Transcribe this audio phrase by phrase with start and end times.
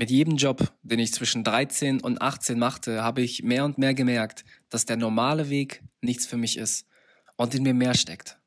[0.00, 3.92] Mit jedem Job, den ich zwischen 13 und 18 machte, habe ich mehr und mehr
[3.92, 6.86] gemerkt, dass der normale Weg nichts für mich ist
[7.36, 8.38] und in mir mehr steckt.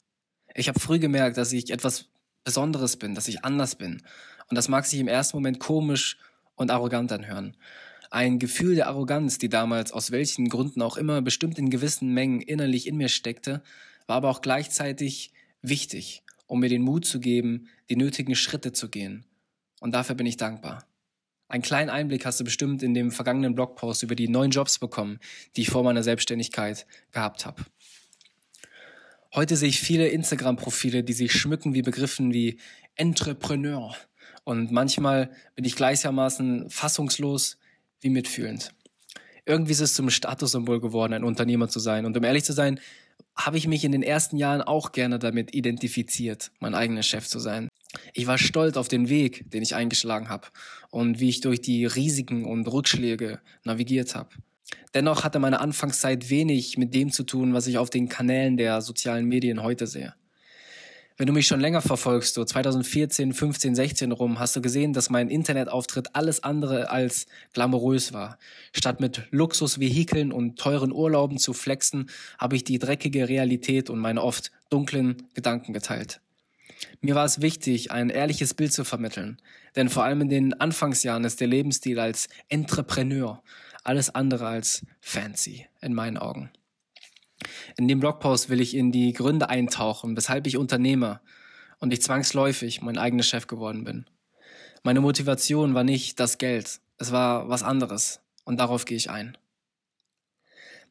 [0.55, 2.09] Ich habe früh gemerkt, dass ich etwas
[2.43, 4.01] Besonderes bin, dass ich anders bin.
[4.49, 6.17] Und das mag sich im ersten Moment komisch
[6.55, 7.55] und arrogant anhören.
[8.09, 12.41] Ein Gefühl der Arroganz, die damals aus welchen Gründen auch immer bestimmt in gewissen Mengen
[12.41, 13.61] innerlich in mir steckte,
[14.07, 15.31] war aber auch gleichzeitig
[15.61, 19.27] wichtig, um mir den Mut zu geben, die nötigen Schritte zu gehen.
[19.81, 20.87] Und dafür bin ich dankbar.
[21.53, 25.19] Einen kleinen Einblick hast du bestimmt in dem vergangenen Blogpost über die neuen Jobs bekommen,
[25.55, 27.63] die ich vor meiner Selbstständigkeit gehabt habe.
[29.35, 32.59] Heute sehe ich viele Instagram-Profile, die sich schmücken wie Begriffen wie
[32.95, 33.95] Entrepreneur.
[34.43, 37.59] Und manchmal bin ich gleichermaßen fassungslos
[38.01, 38.73] wie mitfühlend.
[39.45, 42.07] Irgendwie ist es zum Statussymbol geworden, ein Unternehmer zu sein.
[42.07, 42.79] Und um ehrlich zu sein,
[43.35, 47.37] habe ich mich in den ersten Jahren auch gerne damit identifiziert, mein eigener Chef zu
[47.37, 47.69] sein.
[48.13, 50.47] Ich war stolz auf den Weg, den ich eingeschlagen habe
[50.89, 54.29] und wie ich durch die Risiken und Rückschläge navigiert habe.
[54.93, 58.81] Dennoch hatte meine Anfangszeit wenig mit dem zu tun, was ich auf den Kanälen der
[58.81, 60.13] sozialen Medien heute sehe.
[61.15, 65.11] Wenn du mich schon länger verfolgst, so 2014, 15, 16 rum, hast du gesehen, dass
[65.11, 68.39] mein Internetauftritt alles andere als glamourös war.
[68.71, 74.23] Statt mit Luxusvehikeln und teuren Urlauben zu flexen, habe ich die dreckige Realität und meine
[74.23, 76.19] oft dunklen Gedanken geteilt.
[77.01, 79.41] Mir war es wichtig, ein ehrliches Bild zu vermitteln,
[79.75, 83.41] denn vor allem in den Anfangsjahren ist der Lebensstil als Entrepreneur
[83.83, 86.51] alles andere als fancy in meinen Augen.
[87.77, 91.21] In dem Blogpost will ich in die Gründe eintauchen, weshalb ich Unternehmer
[91.79, 94.05] und ich zwangsläufig mein eigener Chef geworden bin.
[94.83, 99.37] Meine Motivation war nicht das Geld, es war was anderes und darauf gehe ich ein.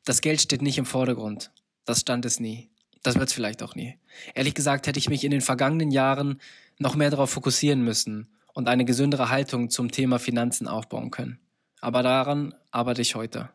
[0.04, 1.52] Das Geld steht nicht im Vordergrund,
[1.84, 2.71] das stand es nie.
[3.02, 3.98] Das wird es vielleicht auch nie.
[4.34, 6.40] Ehrlich gesagt hätte ich mich in den vergangenen Jahren
[6.78, 11.40] noch mehr darauf fokussieren müssen und eine gesündere Haltung zum Thema Finanzen aufbauen können.
[11.80, 13.50] Aber daran arbeite ich heute.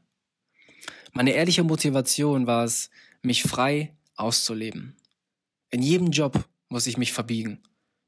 [1.13, 2.89] Meine ehrliche Motivation war es,
[3.21, 4.97] mich frei auszuleben.
[5.69, 7.61] In jedem Job muss ich mich verbiegen.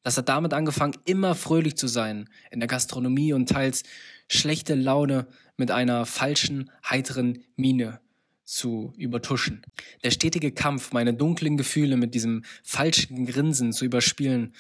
[0.04, 3.84] Das hat damit angefangen, immer fröhlich zu sein, in der Gastronomie und teils
[4.28, 5.28] schlechte Laune
[5.58, 8.00] mit einer falschen, heiteren Miene
[8.50, 9.62] zu übertuschen.
[10.04, 14.54] Der stetige Kampf, meine dunklen Gefühle mit diesem falschen Grinsen zu überspielen,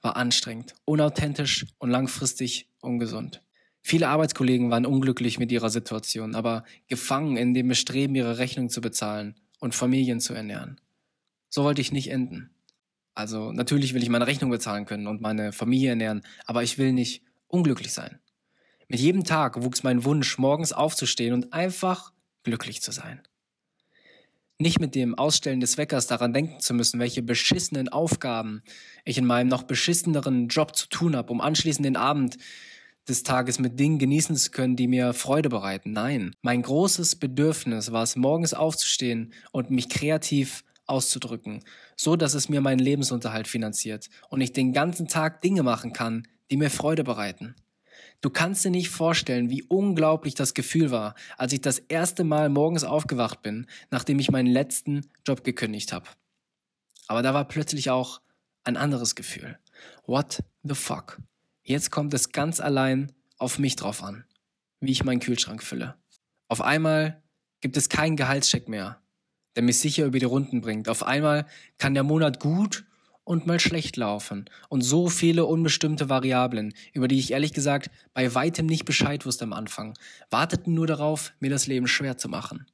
[0.00, 3.42] war anstrengend, unauthentisch und langfristig ungesund.
[3.82, 8.80] Viele Arbeitskollegen waren unglücklich mit ihrer Situation, aber gefangen in dem Bestreben, ihre Rechnung zu
[8.80, 10.80] bezahlen und Familien zu ernähren.
[11.50, 12.50] So wollte ich nicht enden.
[13.14, 16.92] Also natürlich will ich meine Rechnung bezahlen können und meine Familie ernähren, aber ich will
[16.92, 18.18] nicht unglücklich sein.
[18.88, 22.12] Mit jedem Tag wuchs mein Wunsch, morgens aufzustehen und einfach
[22.42, 23.22] glücklich zu sein.
[24.64, 28.62] Nicht mit dem Ausstellen des Weckers daran denken zu müssen, welche beschissenen Aufgaben
[29.04, 32.38] ich in meinem noch beschisseneren Job zu tun habe, um anschließend den Abend
[33.06, 35.92] des Tages mit Dingen genießen zu können, die mir Freude bereiten.
[35.92, 41.62] Nein, mein großes Bedürfnis war es, morgens aufzustehen und mich kreativ auszudrücken,
[41.94, 46.26] so dass es mir meinen Lebensunterhalt finanziert und ich den ganzen Tag Dinge machen kann,
[46.50, 47.54] die mir Freude bereiten.
[48.24, 52.48] Du kannst dir nicht vorstellen, wie unglaublich das Gefühl war, als ich das erste Mal
[52.48, 56.06] morgens aufgewacht bin, nachdem ich meinen letzten Job gekündigt habe.
[57.06, 58.22] Aber da war plötzlich auch
[58.62, 59.58] ein anderes Gefühl.
[60.06, 61.20] What the fuck?
[61.64, 64.24] Jetzt kommt es ganz allein auf mich drauf an,
[64.80, 65.94] wie ich meinen Kühlschrank fülle.
[66.48, 67.22] Auf einmal
[67.60, 69.02] gibt es keinen Gehaltscheck mehr,
[69.54, 70.88] der mich sicher über die Runden bringt.
[70.88, 71.44] Auf einmal
[71.76, 72.86] kann der Monat gut
[73.24, 74.44] und mal schlecht laufen.
[74.68, 79.44] Und so viele unbestimmte Variablen, über die ich ehrlich gesagt bei weitem nicht Bescheid wusste
[79.44, 79.94] am Anfang,
[80.30, 82.66] warteten nur darauf, mir das Leben schwer zu machen.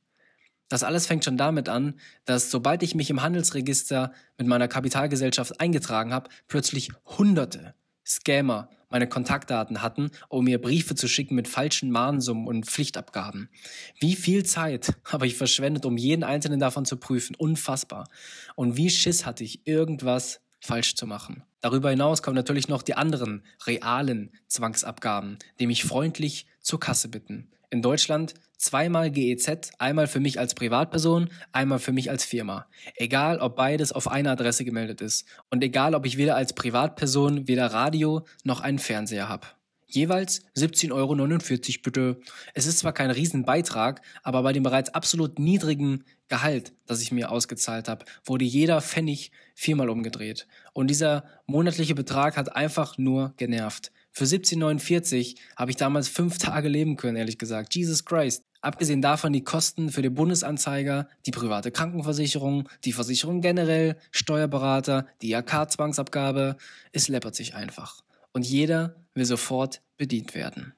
[0.69, 5.61] Das alles fängt schon damit an, dass sobald ich mich im Handelsregister mit meiner Kapitalgesellschaft
[5.61, 7.75] eingetragen habe, plötzlich Hunderte
[8.07, 13.49] Scammer meine Kontaktdaten hatten, um mir Briefe zu schicken mit falschen Mahnsummen und Pflichtabgaben.
[13.99, 17.35] Wie viel Zeit habe ich verschwendet, um jeden einzelnen davon zu prüfen?
[17.37, 18.09] Unfassbar.
[18.57, 21.45] Und wie Schiss hatte ich, irgendwas falsch zu machen.
[21.61, 27.51] Darüber hinaus kommen natürlich noch die anderen realen Zwangsabgaben, die mich freundlich zur Kasse bitten.
[27.73, 32.67] In Deutschland zweimal GEZ, einmal für mich als Privatperson, einmal für mich als Firma.
[32.97, 35.25] Egal, ob beides auf einer Adresse gemeldet ist.
[35.51, 39.47] Und egal, ob ich weder als Privatperson weder Radio noch einen Fernseher habe.
[39.87, 41.15] Jeweils 17,49 Euro
[41.83, 42.21] bitte.
[42.55, 47.31] Es ist zwar kein Riesenbeitrag, aber bei dem bereits absolut niedrigen Gehalt, das ich mir
[47.31, 50.47] ausgezahlt habe, wurde jeder Pfennig viermal umgedreht.
[50.73, 53.91] Und dieser monatliche Betrag hat einfach nur genervt.
[54.13, 57.75] Für 17,49 habe ich damals fünf Tage leben können, ehrlich gesagt.
[57.75, 58.45] Jesus Christ.
[58.63, 65.33] Abgesehen davon die Kosten für den Bundesanzeiger, die private Krankenversicherung, die Versicherung generell, Steuerberater, die
[65.33, 66.57] IHK-Zwangsabgabe.
[66.93, 68.03] Es läppert sich einfach.
[68.33, 70.75] Und jeder will sofort bedient werden.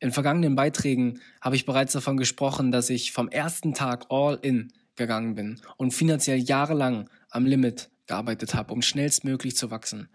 [0.00, 4.72] In vergangenen Beiträgen habe ich bereits davon gesprochen, dass ich vom ersten Tag all in
[4.96, 10.08] gegangen bin und finanziell jahrelang am Limit gearbeitet habe, um schnellstmöglich zu wachsen.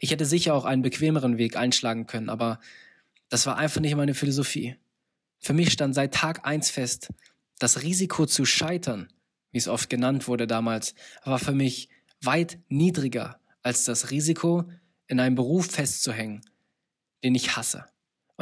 [0.00, 2.60] Ich hätte sicher auch einen bequemeren Weg einschlagen können, aber
[3.28, 4.76] das war einfach nicht meine Philosophie.
[5.40, 7.12] Für mich stand seit Tag eins fest,
[7.58, 9.12] das Risiko zu scheitern,
[9.50, 10.94] wie es oft genannt wurde damals,
[11.24, 11.88] war für mich
[12.22, 14.68] weit niedriger als das Risiko,
[15.06, 16.40] in einem Beruf festzuhängen,
[17.22, 17.84] den ich hasse.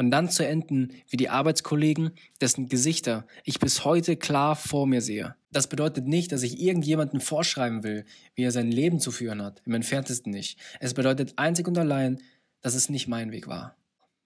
[0.01, 2.09] Und dann zu enden wie die Arbeitskollegen,
[2.41, 5.35] dessen Gesichter ich bis heute klar vor mir sehe.
[5.51, 9.61] Das bedeutet nicht, dass ich irgendjemanden vorschreiben will, wie er sein Leben zu führen hat.
[9.63, 10.57] Im entferntesten nicht.
[10.79, 12.19] Es bedeutet einzig und allein,
[12.61, 13.75] dass es nicht mein Weg war.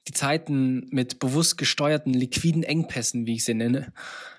[0.07, 3.92] Die Zeiten mit bewusst gesteuerten liquiden Engpässen, wie ich sie nenne,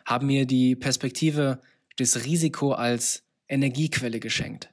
[0.07, 1.61] haben mir die Perspektive
[1.99, 4.71] des Risiko als Energiequelle geschenkt.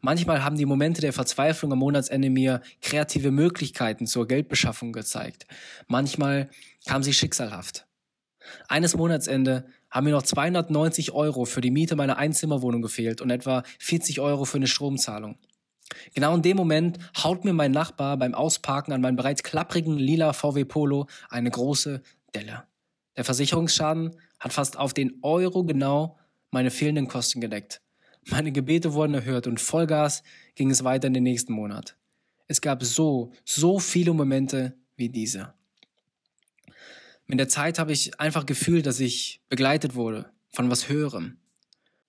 [0.00, 5.46] Manchmal haben die Momente der Verzweiflung am Monatsende mir kreative Möglichkeiten zur Geldbeschaffung gezeigt.
[5.88, 6.48] Manchmal
[6.86, 7.86] kam sie schicksalhaft.
[8.68, 13.62] Eines Monatsende haben mir noch 290 Euro für die Miete meiner Einzimmerwohnung gefehlt und etwa
[13.78, 15.38] 40 Euro für eine Stromzahlung.
[16.14, 20.32] Genau in dem Moment haut mir mein Nachbar beim Ausparken an meinem bereits klapprigen lila
[20.32, 22.02] VW Polo eine große
[22.34, 22.64] Delle.
[23.16, 26.16] Der Versicherungsschaden hat fast auf den Euro genau
[26.50, 27.82] meine fehlenden Kosten gedeckt.
[28.26, 30.22] Meine Gebete wurden erhört und Vollgas
[30.54, 31.96] ging es weiter in den nächsten Monat.
[32.46, 35.54] Es gab so, so viele Momente wie diese.
[37.26, 41.38] Mit der Zeit habe ich einfach gefühlt, dass ich begleitet wurde von was Höherem.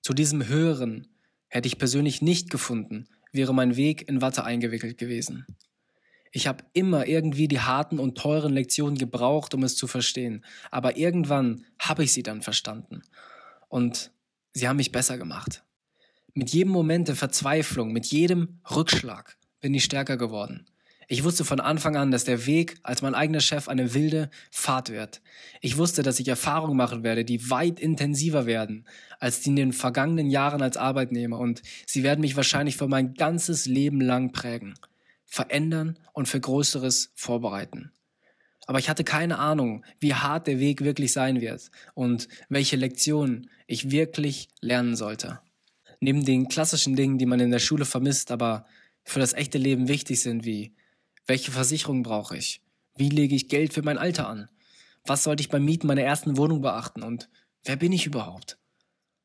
[0.01, 1.07] Zu diesem Höheren
[1.47, 5.45] hätte ich persönlich nicht gefunden, wäre mein Weg in Watte eingewickelt gewesen.
[6.31, 10.97] Ich habe immer irgendwie die harten und teuren Lektionen gebraucht, um es zu verstehen, aber
[10.97, 13.03] irgendwann habe ich sie dann verstanden.
[13.67, 14.11] Und
[14.53, 15.63] sie haben mich besser gemacht.
[16.33, 20.65] Mit jedem Moment der Verzweiflung, mit jedem Rückschlag bin ich stärker geworden.
[21.09, 24.89] Ich wusste von Anfang an, dass der Weg als mein eigener Chef eine wilde Fahrt
[24.89, 25.21] wird.
[25.59, 28.87] Ich wusste, dass ich Erfahrungen machen werde, die weit intensiver werden
[29.19, 33.13] als die in den vergangenen Jahren als Arbeitnehmer und sie werden mich wahrscheinlich für mein
[33.13, 34.75] ganzes Leben lang prägen,
[35.25, 37.91] verändern und für Größeres vorbereiten.
[38.67, 43.49] Aber ich hatte keine Ahnung, wie hart der Weg wirklich sein wird und welche Lektionen
[43.67, 45.41] ich wirklich lernen sollte
[46.01, 48.65] neben den klassischen Dingen, die man in der Schule vermisst, aber
[49.03, 50.75] für das echte Leben wichtig sind, wie
[51.27, 52.61] welche Versicherung brauche ich?
[52.97, 54.49] Wie lege ich Geld für mein Alter an?
[55.05, 57.03] Was sollte ich beim Mieten meiner ersten Wohnung beachten?
[57.03, 57.29] Und
[57.63, 58.57] wer bin ich überhaupt?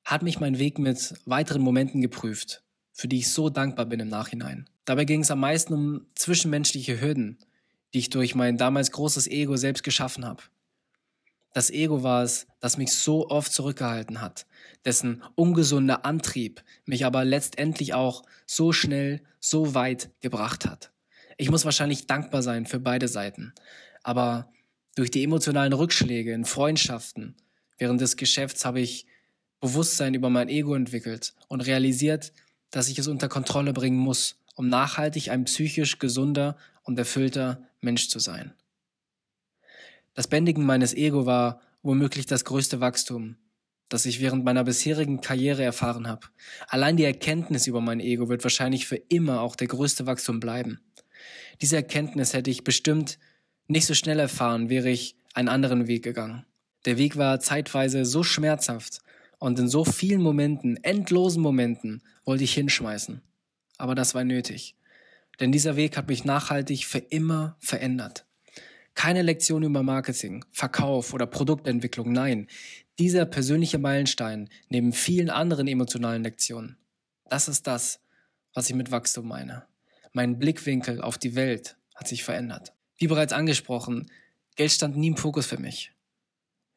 [0.04, 2.62] Hat mich mein Weg mit weiteren Momenten geprüft,
[2.92, 4.70] für die ich so dankbar bin im Nachhinein.
[4.84, 7.38] Dabei ging es am meisten um zwischenmenschliche Hürden,
[7.92, 10.42] die ich durch mein damals großes Ego selbst geschaffen habe.
[11.56, 14.44] Das Ego war es, das mich so oft zurückgehalten hat,
[14.84, 20.92] dessen ungesunder Antrieb mich aber letztendlich auch so schnell, so weit gebracht hat.
[21.38, 23.54] Ich muss wahrscheinlich dankbar sein für beide Seiten,
[24.02, 24.52] aber
[24.96, 27.36] durch die emotionalen Rückschläge in Freundschaften
[27.78, 29.06] während des Geschäfts habe ich
[29.58, 32.34] Bewusstsein über mein Ego entwickelt und realisiert,
[32.70, 38.10] dass ich es unter Kontrolle bringen muss, um nachhaltig ein psychisch gesunder und erfüllter Mensch
[38.10, 38.52] zu sein.
[40.16, 43.36] Das Bändigen meines Ego war womöglich das größte Wachstum,
[43.90, 46.28] das ich während meiner bisherigen Karriere erfahren habe.
[46.68, 50.80] Allein die Erkenntnis über mein Ego wird wahrscheinlich für immer auch der größte Wachstum bleiben.
[51.60, 53.18] Diese Erkenntnis hätte ich bestimmt
[53.68, 56.46] nicht so schnell erfahren, wäre ich einen anderen Weg gegangen.
[56.86, 59.00] Der Weg war zeitweise so schmerzhaft
[59.38, 63.20] und in so vielen Momenten, endlosen Momenten, wollte ich hinschmeißen.
[63.76, 64.76] Aber das war nötig.
[65.40, 68.25] Denn dieser Weg hat mich nachhaltig für immer verändert.
[68.96, 72.48] Keine Lektion über Marketing, Verkauf oder Produktentwicklung, nein.
[72.98, 76.78] Dieser persönliche Meilenstein neben vielen anderen emotionalen Lektionen.
[77.28, 78.00] Das ist das,
[78.54, 79.66] was ich mit Wachstum meine.
[80.12, 82.72] Mein Blickwinkel auf die Welt hat sich verändert.
[82.96, 84.10] Wie bereits angesprochen,
[84.56, 85.92] Geld stand nie im Fokus für mich.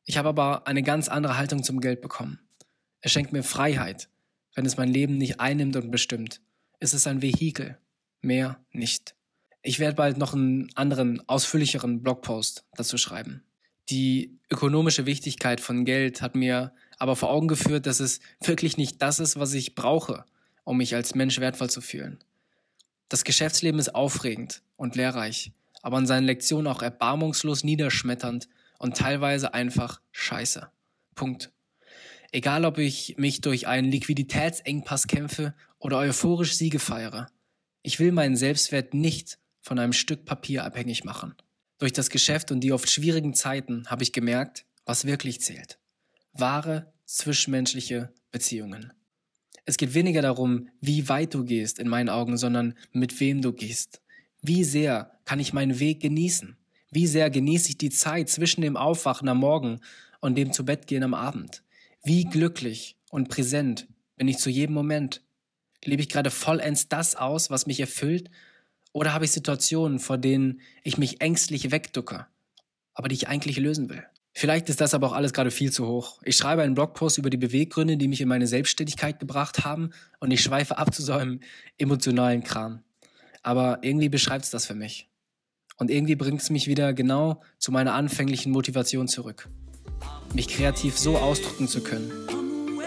[0.04, 2.40] Ich habe aber eine ganz andere Haltung zum Geld bekommen.
[3.00, 4.10] Es schenkt mir Freiheit,
[4.56, 6.42] wenn es mein Leben nicht einnimmt und bestimmt.
[6.80, 7.78] Es ist ein Vehikel,
[8.22, 9.16] mehr nicht.
[9.62, 13.44] Ich werde bald noch einen anderen, ausführlicheren Blogpost dazu schreiben.
[13.89, 19.01] Die ökonomische Wichtigkeit von Geld hat mir aber vor Augen geführt, dass es wirklich nicht
[19.01, 20.25] das ist, was ich brauche,
[20.63, 22.20] um mich als Mensch wertvoll zu fühlen.
[23.10, 25.51] Das Geschäftsleben ist aufregend und lehrreich,
[25.82, 28.48] aber an seinen Lektionen auch erbarmungslos niederschmetternd
[28.78, 30.70] und teilweise einfach scheiße.
[31.16, 31.51] Punkt.
[32.32, 37.28] Egal, ob ich mich durch einen Liquiditätsengpass kämpfe oder euphorisch Siege feiere.
[37.82, 41.36] Ich will meinen Selbstwert nicht von einem Stück Papier abhängig machen.
[41.78, 45.80] Durch das Geschäft und die oft schwierigen Zeiten habe ich gemerkt, was wirklich zählt.
[46.34, 48.94] Wahre zwischenmenschliche Beziehungen.
[49.66, 53.54] Es geht weniger darum, wie weit du gehst in meinen Augen, sondern mit wem du
[53.54, 54.01] gehst.
[54.42, 56.58] Wie sehr kann ich meinen Weg genießen?
[56.92, 59.80] Wie sehr genieße ich die Zeit zwischen dem Aufwachen am Morgen
[60.22, 61.63] und dem zu Bett gehen am Abend?
[62.04, 65.22] Wie glücklich und präsent bin ich zu jedem Moment?
[65.84, 68.30] Lebe ich gerade vollends das aus, was mich erfüllt?
[68.91, 72.25] Oder habe ich Situationen, vor denen ich mich ängstlich wegducke,
[72.93, 74.03] aber die ich eigentlich lösen will?
[74.34, 76.22] Vielleicht ist das aber auch alles gerade viel zu hoch.
[76.24, 80.31] Ich schreibe einen Blogpost über die Beweggründe, die mich in meine Selbstständigkeit gebracht haben und
[80.31, 81.41] ich schweife ab zu so einem
[81.77, 82.84] emotionalen Kram.
[83.43, 85.10] Aber irgendwie beschreibt es das für mich.
[85.77, 89.50] Und irgendwie bringt es mich wieder genau zu meiner anfänglichen Motivation zurück.
[90.34, 92.12] Mich kreativ so ausdrücken zu können,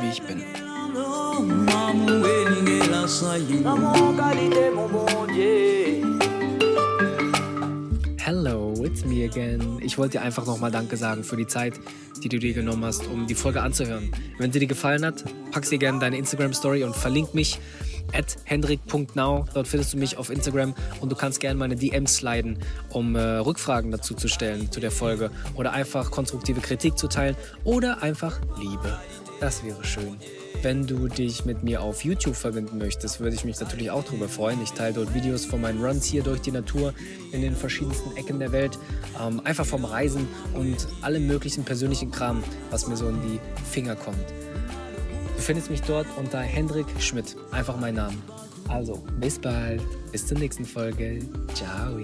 [0.00, 0.42] wie ich bin.
[8.18, 9.80] Hello, it's me again.
[9.82, 11.80] Ich wollte dir einfach nochmal Danke sagen für die Zeit,
[12.22, 14.12] die du dir genommen hast, um die Folge anzuhören.
[14.38, 17.58] Wenn sie dir gefallen hat, pack sie gerne in deine Instagram-Story und verlink mich
[18.12, 19.46] at hendrik.now.
[19.52, 23.20] Dort findest du mich auf Instagram und du kannst gerne meine DMs sliden, um äh,
[23.20, 28.38] Rückfragen dazu zu stellen zu der Folge oder einfach konstruktive Kritik zu teilen oder einfach
[28.60, 28.96] Liebe.
[29.42, 30.18] Das wäre schön.
[30.62, 34.28] Wenn du dich mit mir auf YouTube verbinden möchtest, würde ich mich natürlich auch darüber
[34.28, 34.62] freuen.
[34.62, 36.94] Ich teile dort Videos von meinen Runs hier durch die Natur
[37.32, 38.78] in den verschiedensten Ecken der Welt.
[39.20, 43.96] Ähm, einfach vom Reisen und allem möglichen persönlichen Kram, was mir so in die Finger
[43.96, 44.30] kommt.
[45.36, 47.34] Du findest mich dort unter Hendrik Schmidt.
[47.50, 48.14] Einfach mein Name.
[48.68, 49.82] Also, bis bald.
[50.12, 51.18] Bis zur nächsten Folge.
[51.52, 51.98] Ciao.